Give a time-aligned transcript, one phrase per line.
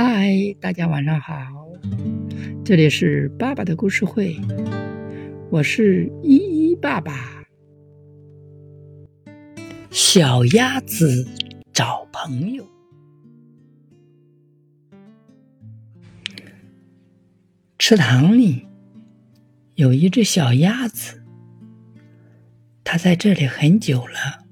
[0.00, 1.34] 嗨，大家晚上好，
[2.64, 4.36] 这里是爸爸的故事会，
[5.50, 7.42] 我是依依爸爸。
[9.90, 11.26] 小鸭子
[11.72, 12.64] 找朋友，
[17.76, 18.68] 池塘里
[19.74, 21.20] 有一只小鸭子，
[22.84, 24.46] 它在这里很久了。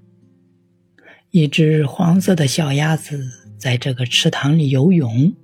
[1.30, 5.34] 一只黄色的小鸭子在这个池塘里游泳。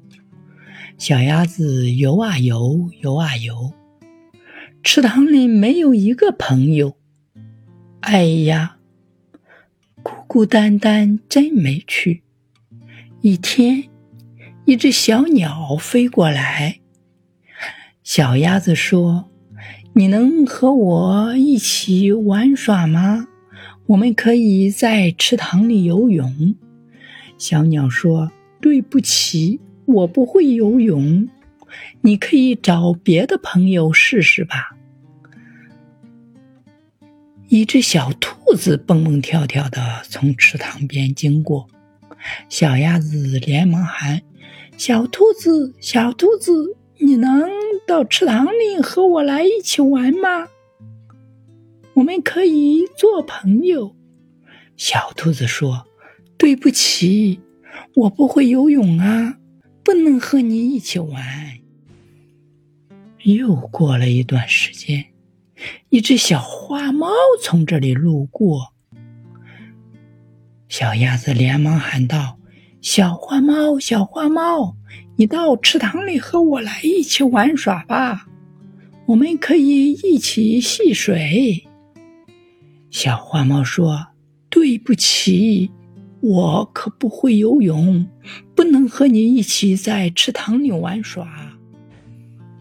[0.98, 3.73] 小鸭子游啊游，游啊游，
[4.83, 6.97] 池塘里没有一个朋友。
[8.01, 8.77] 哎呀，
[10.02, 12.23] 孤孤单单，真没趣。
[13.21, 13.85] 一天，
[14.65, 16.80] 一只小鸟飞过来。
[18.02, 19.30] 小鸭子说
[19.95, 23.29] ：“你能和我一起玩耍吗？”
[23.87, 26.55] 我们可以在池塘里游泳。
[27.42, 28.30] 小鸟说
[28.62, 31.29] ：“对不起，我不会游泳。
[32.02, 34.76] 你可以找别的朋友试试吧。”
[37.51, 41.66] 一只小兔子蹦蹦跳跳的从池塘边经过，
[42.49, 44.23] 小鸭子连忙喊
[44.79, 47.51] ：“小兔子，小兔子，你能
[47.88, 50.46] 到池塘里和我来一起玩吗？”
[51.95, 53.96] 我们可以做朋友，
[54.77, 55.88] 小兔子说
[56.43, 57.38] ：“对不起，
[57.95, 59.38] 我不会游泳啊，
[59.85, 61.23] 不能和你一起玩。”
[63.23, 65.04] 又过了一段时间，
[65.91, 68.75] 一只小花猫从这里路过，
[70.69, 72.41] 小鸭子连忙喊道
[72.82, 74.77] ：“小花猫，小花猫，
[75.15, 78.27] 你到池塘里和我来一起玩耍吧，
[79.06, 81.69] 我们可以一起戏水。”
[82.91, 84.09] 小花猫说
[84.50, 85.71] ：“对不起，
[86.22, 88.06] 我可不会游泳，
[88.54, 91.59] 不能和你一起在池塘里玩耍。”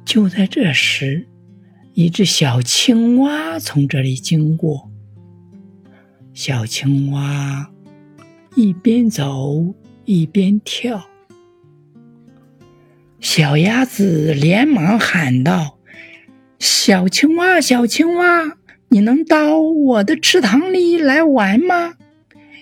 [0.04, 1.28] 就在这时，
[1.94, 4.90] 一只小青蛙从这里经过。
[6.34, 7.70] 小青蛙
[8.56, 9.74] 一边走
[10.06, 11.06] 一边跳。
[13.20, 15.78] 小鸭子连忙喊道
[16.58, 18.58] ：“小青蛙，小青蛙！”
[18.90, 21.94] 你能到我的池塘里来玩吗？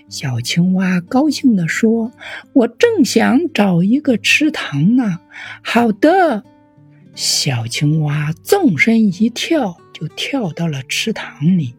[0.10, 2.12] 小青蛙高兴地说
[2.54, 5.20] ：“我正想找一个池塘呢。”
[5.64, 6.44] 好的，
[7.14, 11.76] 小青蛙纵身一跳，就跳到了池塘里。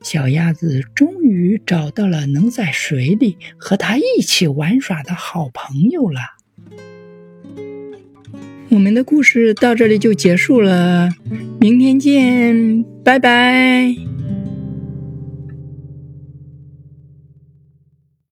[0.00, 6.20] 小鸭子终于找到了能在水里和它一起玩耍的好朋友了。
[8.68, 11.10] 我们的故事到这里就结束了，
[11.60, 14.15] 明天见，拜拜。